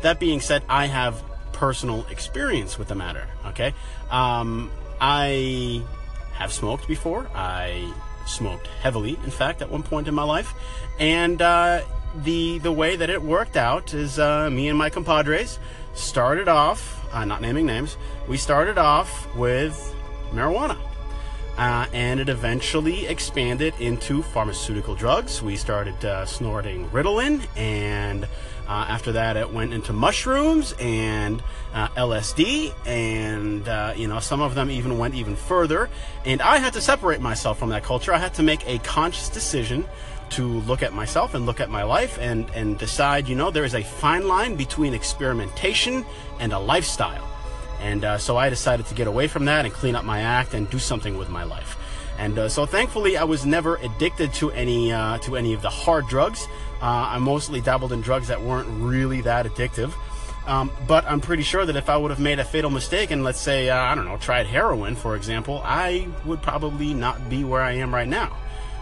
that 0.02 0.20
being 0.20 0.42
said, 0.42 0.64
I 0.70 0.88
have 0.88 1.24
personal 1.54 2.06
experience 2.10 2.78
with 2.78 2.88
the 2.88 2.96
matter, 2.96 3.28
okay? 3.48 3.74
Um, 4.10 4.72
I 5.00 5.84
have 6.34 6.52
smoked 6.52 6.88
before. 6.88 7.30
I 7.36 7.92
smoked 8.26 8.68
heavily, 8.68 9.20
in 9.24 9.32
fact, 9.32 9.62
at 9.62 9.70
one 9.70 9.84
point 9.84 10.08
in 10.08 10.14
my 10.14 10.24
life, 10.24 10.54
and 11.00 11.42
uh, 11.42 11.82
the 12.24 12.60
the 12.60 12.72
way 12.72 12.96
that 12.96 13.10
it 13.10 13.22
worked 13.22 13.58
out 13.58 13.94
is 13.94 14.20
uh, 14.20 14.50
me 14.50 14.70
and 14.70 14.78
my 14.78 14.90
compadres 14.90 15.60
started 15.94 16.48
off, 16.48 17.04
uh, 17.14 17.26
not 17.26 17.42
naming 17.42 17.66
names, 17.66 17.98
we 18.28 18.38
started 18.38 18.78
off 18.78 19.34
with 19.36 19.96
marijuana. 20.32 20.78
Uh, 21.62 21.86
and 21.94 22.20
it 22.20 22.28
eventually 22.28 23.06
expanded 23.06 23.72
into 23.80 24.24
pharmaceutical 24.24 24.96
drugs. 24.96 25.44
We 25.44 25.56
started 25.56 26.04
uh, 26.04 26.26
snorting 26.26 26.90
Ritalin, 26.90 27.46
and 27.56 28.24
uh, 28.24 28.88
after 28.90 29.12
that, 29.12 29.38
it 29.38 29.54
went 29.54 29.72
into 29.72 29.94
mushrooms 29.94 30.74
and 30.80 31.44
uh, 31.76 31.90
LSD, 31.90 32.74
and 32.88 33.68
uh, 33.68 33.94
you 33.96 34.08
know 34.08 34.20
some 34.20 34.42
of 34.42 34.56
them 34.56 34.72
even 34.72 34.98
went 34.98 35.14
even 35.14 35.36
further. 35.36 35.88
And 36.26 36.42
I 36.42 36.58
had 36.58 36.74
to 36.74 36.82
separate 36.82 37.22
myself 37.22 37.60
from 37.60 37.70
that 37.70 37.84
culture. 37.84 38.12
I 38.12 38.18
had 38.18 38.34
to 38.36 38.44
make 38.44 38.68
a 38.68 38.80
conscious 38.80 39.30
decision 39.30 39.86
to 40.32 40.48
look 40.62 40.82
at 40.82 40.94
myself 40.94 41.36
and 41.36 41.46
look 41.46 41.60
at 41.60 41.70
my 41.70 41.84
life 41.84 42.18
and 42.20 42.50
and 42.56 42.80
decide. 42.80 43.30
You 43.30 43.36
know, 43.36 43.52
there 43.52 43.66
is 43.66 43.76
a 43.76 43.84
fine 43.84 44.28
line 44.28 44.56
between 44.56 44.96
experimentation 44.96 46.08
and 46.40 46.54
a 46.54 46.60
lifestyle. 46.60 47.31
And 47.82 48.06
uh, 48.06 48.18
so 48.18 48.38
I 48.38 48.50
decided 48.50 48.86
to 48.88 48.94
get 48.94 49.08
away 49.08 49.28
from 49.28 49.46
that 49.46 49.66
and 49.66 49.74
clean 49.74 49.96
up 49.96 50.06
my 50.06 50.22
act 50.22 50.54
and 50.54 50.70
do 50.70 50.80
something 50.80 51.18
with 51.18 51.30
my 51.30 51.44
life. 51.44 51.78
And 52.18 52.38
uh, 52.38 52.50
so 52.50 52.66
thankfully, 52.66 53.18
I 53.18 53.24
was 53.24 53.46
never 53.46 53.78
addicted 53.78 54.34
to 54.36 54.52
any 54.52 54.92
uh, 54.92 55.18
to 55.20 55.36
any 55.36 55.54
of 55.54 55.62
the 55.62 55.70
hard 55.70 56.08
drugs. 56.08 56.48
Uh, 56.82 56.86
I 56.86 57.18
mostly 57.18 57.62
dabbled 57.62 57.92
in 57.92 58.02
drugs 58.02 58.28
that 58.28 58.42
weren't 58.42 58.68
really 58.70 59.22
that 59.22 59.46
addictive. 59.46 59.94
Um, 60.46 60.72
but 60.88 61.06
I'm 61.06 61.22
pretty 61.22 61.44
sure 61.44 61.66
that 61.66 61.76
if 61.76 61.90
I 61.90 61.98
would 61.98 62.10
have 62.10 62.20
made 62.20 62.40
a 62.40 62.44
fatal 62.44 62.72
mistake 62.72 63.12
and 63.12 63.24
let's 63.24 63.40
say 63.40 63.70
uh, 63.70 63.78
I 63.78 63.94
don't 63.94 64.06
know 64.06 64.18
tried 64.18 64.48
heroin 64.48 64.96
for 64.96 65.16
example, 65.16 65.62
I 65.64 66.08
would 66.26 66.42
probably 66.42 66.94
not 66.94 67.30
be 67.30 67.44
where 67.44 67.62
I 67.62 67.74
am 67.74 67.94
right 67.94 68.08
now, 68.08 68.36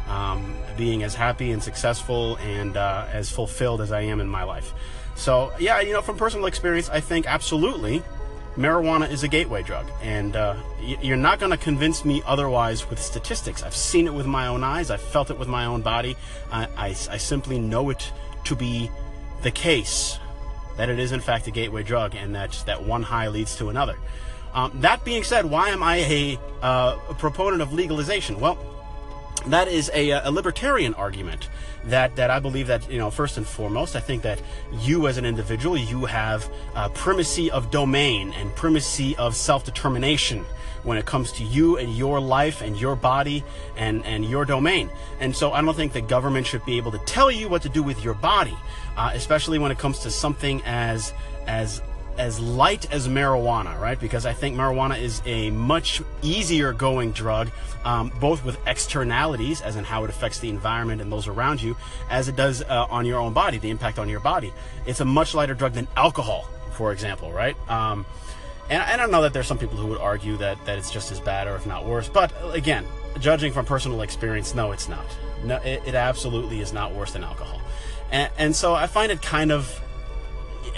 um, 0.08 0.56
being 0.77 1.03
as 1.03 1.15
happy 1.15 1.51
and 1.51 1.62
successful 1.62 2.38
and 2.38 2.77
uh, 2.77 3.08
as 3.12 3.29
fulfilled 3.29 3.82
as 3.82 3.91
I 3.91 4.01
am 4.01 4.22
in 4.22 4.27
my 4.27 4.44
life. 4.44 4.74
So 5.15 5.51
yeah, 5.60 5.82
you 5.82 5.91
know, 5.91 6.01
from 6.01 6.18
personal 6.18 6.46
experience, 6.46 6.89
I 6.89 7.01
think 7.01 7.27
absolutely 7.27 8.03
marijuana 8.59 9.09
is 9.09 9.23
a 9.23 9.27
gateway 9.29 9.63
drug, 9.63 9.89
and 10.01 10.35
uh, 10.35 10.55
you're 10.81 11.15
not 11.15 11.39
going 11.39 11.51
to 11.51 11.57
convince 11.57 12.03
me 12.03 12.21
otherwise 12.25 12.89
with 12.89 12.99
statistics. 13.01 13.63
I've 13.63 13.75
seen 13.75 14.05
it 14.05 14.13
with 14.13 14.25
my 14.25 14.47
own 14.47 14.65
eyes, 14.65 14.91
I've 14.91 15.01
felt 15.01 15.31
it 15.31 15.39
with 15.39 15.47
my 15.47 15.65
own 15.65 15.81
body. 15.81 16.17
I, 16.51 16.67
I, 16.75 16.87
I 16.89 17.17
simply 17.17 17.57
know 17.57 17.89
it 17.89 18.11
to 18.43 18.55
be 18.57 18.91
the 19.43 19.51
case 19.51 20.19
that 20.75 20.89
it 20.89 20.99
is, 20.99 21.13
in 21.13 21.21
fact, 21.21 21.47
a 21.47 21.51
gateway 21.51 21.83
drug, 21.83 22.15
and 22.15 22.35
that, 22.35 22.51
that 22.65 22.83
one 22.83 23.01
high 23.01 23.29
leads 23.29 23.55
to 23.57 23.69
another. 23.69 23.95
Um, 24.53 24.71
that 24.81 25.05
being 25.05 25.23
said, 25.23 25.45
why 25.45 25.69
am 25.69 25.81
I 25.81 25.97
a, 25.97 26.39
uh, 26.61 26.99
a 27.09 27.13
proponent 27.13 27.61
of 27.61 27.71
legalization? 27.71 28.39
Well, 28.41 28.57
that 29.48 29.67
is 29.67 29.89
a, 29.93 30.12
a, 30.12 30.31
libertarian 30.31 30.93
argument 30.96 31.50
that, 31.86 32.15
that 32.17 32.29
I 32.29 32.39
believe 32.39 32.67
that, 32.67 32.89
you 32.91 32.98
know, 32.98 33.10
first 33.10 33.38
and 33.38 33.48
foremost, 33.48 33.96
I 33.96 34.00
think 34.00 34.24
that 34.24 34.41
you 34.79 35.08
as 35.08 35.17
an 35.17 35.25
individual, 35.25 35.77
you 35.77 36.05
have 36.05 36.50
uh, 36.75 36.89
primacy 36.89 37.50
of 37.50 37.72
domain 37.72 38.34
and 38.34 38.53
primacy 38.55 39.15
of 39.17 39.36
self-determination 39.36 40.46
when 40.84 40.98
it 40.98 41.05
comes 41.05 41.31
to 41.34 41.43
you 41.43 41.77
and 41.77 41.96
your 41.96 42.19
life 42.19 42.62
and 42.62 42.79
your 42.79 42.96
body 42.96 43.43
and, 43.75 44.05
and 44.05 44.25
your 44.25 44.46
domain. 44.46 44.89
And 45.19 45.36
so 45.36 45.51
I 45.51 45.62
don't 45.62 45.75
think 45.75 45.93
the 45.93 46.01
government 46.01 46.48
should 46.48 46.65
be 46.65 46.77
able 46.77 46.91
to 46.91 47.00
tell 47.00 47.31
you 47.31 47.50
what 47.50 47.62
to 47.63 47.69
do 47.69 47.84
with 47.84 48.03
your 48.03 48.13
body, 48.13 48.58
uh, 48.98 49.12
especially 49.13 49.60
when 49.60 49.72
it 49.72 49.77
comes 49.77 50.00
to 50.00 50.12
something 50.12 50.62
as, 50.65 51.13
as 51.48 51.81
as 52.19 52.38
light 52.39 52.91
as 52.93 53.07
marijuana, 53.07 53.79
right? 53.79 53.97
Because 53.97 54.25
I 54.25 54.33
think 54.33 54.57
marijuana 54.57 55.01
is 55.01 55.21
a 55.25 55.49
much 55.51 56.01
easier 56.21 56.73
going 56.73 57.13
drug, 57.13 57.49
um, 57.85 58.11
both 58.19 58.43
with 58.43 58.59
externalities, 58.67 59.61
as 59.61 59.77
in 59.77 59.85
how 59.85 60.03
it 60.03 60.09
affects 60.09 60.39
the 60.39 60.49
environment 60.49 61.01
and 61.01 61.09
those 61.09 61.27
around 61.27 61.61
you, 61.61 61.77
as 62.09 62.27
it 62.27 62.35
does 62.35 62.61
uh, 62.61 62.88
on 62.89 63.05
your 63.05 63.19
own 63.19 63.31
body, 63.31 63.57
the 63.57 63.69
impact 63.69 63.97
on 63.97 64.09
your 64.09 64.19
body. 64.19 64.53
It's 64.85 64.99
a 64.99 65.05
much 65.05 65.33
lighter 65.33 65.53
drug 65.53 65.73
than 65.73 65.88
alcohol, 65.95 66.47
for 66.73 66.91
example, 66.91 67.31
right? 67.31 67.55
Um, 67.69 68.05
and, 68.69 68.83
and 68.83 69.01
I 69.01 69.05
know 69.05 69.21
that 69.21 69.31
there's 69.31 69.47
some 69.47 69.57
people 69.57 69.77
who 69.77 69.88
would 69.88 70.01
argue 70.01 70.35
that, 70.38 70.63
that 70.65 70.77
it's 70.77 70.91
just 70.91 71.13
as 71.13 71.21
bad 71.21 71.47
or 71.47 71.55
if 71.55 71.65
not 71.65 71.85
worse, 71.85 72.09
but 72.09 72.33
again, 72.53 72.85
judging 73.21 73.53
from 73.53 73.65
personal 73.65 74.01
experience, 74.01 74.53
no, 74.53 74.73
it's 74.73 74.89
not. 74.89 75.05
No, 75.45 75.55
it, 75.57 75.83
it 75.88 75.95
absolutely 75.95 76.59
is 76.59 76.73
not 76.73 76.93
worse 76.93 77.13
than 77.13 77.23
alcohol. 77.23 77.61
And, 78.11 78.29
and 78.38 78.55
so 78.55 78.75
I 78.75 78.88
find 78.88 79.09
it 79.09 79.21
kind 79.21 79.53
of 79.53 79.81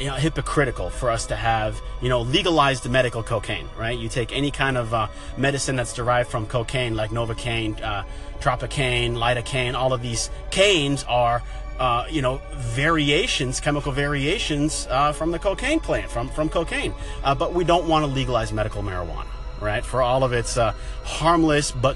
you 0.02 0.08
know, 0.08 0.16
hypocritical 0.16 0.90
for 0.90 1.12
us 1.12 1.28
to 1.28 1.36
have, 1.36 1.80
you 2.02 2.10
know, 2.10 2.22
legalized 2.22 2.90
medical 2.90 3.22
cocaine, 3.22 3.70
right? 3.78 3.98
You 3.98 4.10
take 4.10 4.36
any 4.36 4.50
kind 4.50 4.76
of 4.76 4.94
uh, 4.96 5.08
medicine 5.38 5.76
that's 5.76 5.94
derived 5.94 6.30
from 6.30 6.48
cocaine, 6.48 6.96
like 6.96 7.12
Novocaine, 7.12 7.80
uh, 7.84 8.04
Tropicaine, 8.40 9.16
Lidocaine, 9.16 9.76
all 9.76 9.94
of 9.94 10.02
these 10.02 10.32
canes 10.50 11.06
are, 11.08 11.44
uh, 11.78 12.06
you 12.10 12.24
know, 12.24 12.42
variations, 12.56 13.60
chemical 13.60 13.92
variations 13.92 14.88
uh, 14.90 15.12
from 15.12 15.30
the 15.30 15.38
cocaine 15.38 15.80
plant, 15.80 16.10
from, 16.10 16.30
from 16.30 16.50
cocaine. 16.50 16.96
Uh, 17.24 17.36
but 17.36 17.54
we 17.54 17.64
don't 17.64 17.88
want 17.88 18.04
to 18.04 18.12
legalize 18.12 18.52
medical 18.52 18.82
marijuana, 18.82 19.28
right? 19.62 19.86
For 19.86 20.02
all 20.02 20.24
of 20.24 20.34
its 20.34 20.58
uh, 20.58 20.74
harmless 21.04 21.70
but 21.70 21.96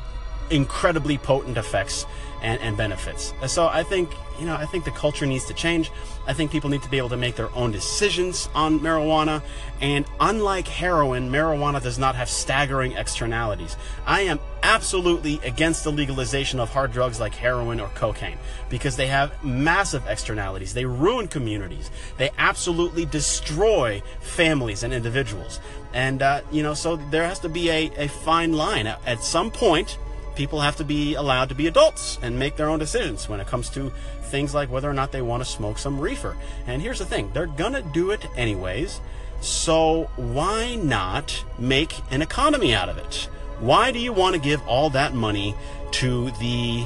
incredibly 0.51 1.17
potent 1.17 1.57
effects 1.57 2.05
and, 2.41 2.59
and 2.61 2.77
benefits. 2.77 3.33
So 3.47 3.67
I 3.67 3.83
think, 3.83 4.11
you 4.39 4.45
know, 4.45 4.55
I 4.55 4.65
think 4.65 4.85
the 4.85 4.91
culture 4.91 5.25
needs 5.25 5.45
to 5.45 5.53
change. 5.53 5.91
I 6.27 6.33
think 6.33 6.51
people 6.51 6.69
need 6.69 6.81
to 6.83 6.89
be 6.89 6.97
able 6.97 7.09
to 7.09 7.17
make 7.17 7.35
their 7.35 7.53
own 7.55 7.71
decisions 7.71 8.49
on 8.53 8.79
marijuana. 8.79 9.41
And 9.81 10.05
unlike 10.19 10.67
heroin, 10.67 11.29
marijuana 11.29 11.81
does 11.81 11.99
not 11.99 12.15
have 12.15 12.29
staggering 12.29 12.93
externalities. 12.93 13.77
I 14.05 14.21
am 14.21 14.39
absolutely 14.63 15.39
against 15.43 15.83
the 15.83 15.91
legalization 15.91 16.59
of 16.59 16.69
hard 16.69 16.91
drugs 16.91 17.19
like 17.19 17.35
heroin 17.35 17.79
or 17.79 17.89
cocaine 17.89 18.37
because 18.69 18.95
they 18.95 19.07
have 19.07 19.43
massive 19.43 20.03
externalities. 20.07 20.73
They 20.73 20.85
ruin 20.85 21.27
communities. 21.27 21.91
They 22.17 22.31
absolutely 22.37 23.05
destroy 23.05 24.01
families 24.21 24.83
and 24.83 24.93
individuals. 24.93 25.59
And, 25.93 26.21
uh, 26.21 26.41
you 26.51 26.63
know, 26.63 26.73
so 26.73 26.97
there 26.97 27.23
has 27.23 27.39
to 27.39 27.49
be 27.49 27.69
a, 27.69 27.91
a 27.97 28.07
fine 28.07 28.53
line. 28.53 28.87
At, 28.87 28.99
at 29.05 29.23
some 29.23 29.51
point, 29.51 29.97
people 30.35 30.61
have 30.61 30.75
to 30.77 30.83
be 30.83 31.15
allowed 31.15 31.49
to 31.49 31.55
be 31.55 31.67
adults 31.67 32.19
and 32.21 32.37
make 32.37 32.55
their 32.55 32.69
own 32.69 32.79
decisions 32.79 33.27
when 33.29 33.39
it 33.39 33.47
comes 33.47 33.69
to 33.69 33.91
things 34.23 34.53
like 34.53 34.69
whether 34.69 34.89
or 34.89 34.93
not 34.93 35.11
they 35.11 35.21
want 35.21 35.43
to 35.43 35.49
smoke 35.49 35.77
some 35.77 35.99
reefer. 35.99 36.35
And 36.67 36.81
here's 36.81 36.99
the 36.99 37.05
thing 37.05 37.31
they're 37.33 37.45
going 37.45 37.73
to 37.73 37.81
do 37.81 38.11
it 38.11 38.25
anyways. 38.35 38.99
So 39.41 40.09
why 40.15 40.75
not 40.75 41.43
make 41.59 41.95
an 42.11 42.21
economy 42.21 42.73
out 42.73 42.89
of 42.89 42.97
it? 42.97 43.29
Why 43.59 43.91
do 43.91 43.99
you 43.99 44.11
want 44.11 44.35
to 44.35 44.41
give 44.41 44.65
all 44.67 44.89
that 44.91 45.13
money 45.13 45.55
to 45.91 46.31
the 46.31 46.85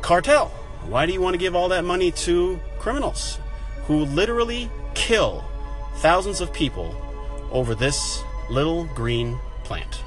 cartel? 0.00 0.48
Why 0.88 1.04
do 1.04 1.12
you 1.12 1.20
want 1.20 1.34
to 1.34 1.38
give 1.38 1.54
all 1.56 1.68
that 1.70 1.84
money 1.84 2.10
to 2.12 2.60
criminals 2.78 3.38
who 3.86 4.04
literally 4.04 4.70
kill 4.94 5.44
thousands 5.96 6.40
of 6.40 6.52
people 6.52 6.94
over 7.50 7.74
this 7.74 8.22
little 8.48 8.84
green 8.94 9.38
plant? 9.64 10.00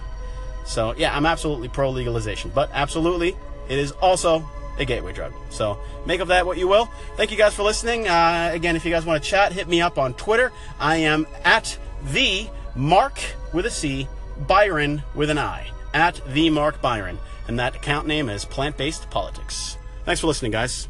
So, 0.70 0.94
yeah, 0.96 1.16
I'm 1.18 1.26
absolutely 1.26 1.68
pro 1.68 1.90
legalization, 1.90 2.52
but 2.54 2.70
absolutely, 2.74 3.36
it 3.68 3.80
is 3.80 3.92
also 3.94 4.48
a 4.78 4.86
gateway 4.86 5.14
drug. 5.14 5.34
So, 5.50 5.80
make 6.06 6.22
of 6.22 6.28
that 6.28 6.46
what 6.46 6.60
you 6.60 6.68
will. 6.68 6.86
Thank 7.18 7.32
you 7.32 7.38
guys 7.38 7.56
for 7.56 7.64
listening. 7.64 8.08
Uh, 8.08 8.52
again, 8.54 8.76
if 8.76 8.86
you 8.86 8.92
guys 8.92 9.04
want 9.04 9.22
to 9.22 9.28
chat, 9.28 9.52
hit 9.52 9.68
me 9.68 9.82
up 9.82 9.98
on 9.98 10.14
Twitter. 10.14 10.52
I 10.80 10.98
am 10.98 11.26
at 11.44 11.76
the 12.12 12.48
Marc 12.76 13.20
with 13.52 13.66
a 13.66 13.72
C, 13.72 14.08
Biron 14.48 15.02
with 15.16 15.32
an 15.32 15.40
I. 15.40 15.68
At 15.96 16.22
the 16.28 16.52
Marc 16.52 16.82
Biron. 16.84 17.18
And 17.48 17.58
that 17.58 17.76
account 17.76 18.06
name 18.06 18.30
is 18.30 18.46
Plant 18.46 18.78
Based 18.78 19.10
Politics. 19.10 19.76
Thanks 20.06 20.22
for 20.22 20.28
listening, 20.28 20.52
guys. 20.52 20.88